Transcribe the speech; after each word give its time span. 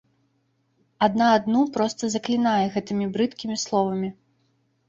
Адна 1.07 1.27
адну 1.33 1.61
проста 1.75 2.03
заклінае 2.15 2.65
гэтымі 2.79 3.05
брыдкімі 3.19 3.63
словамі. 3.67 4.09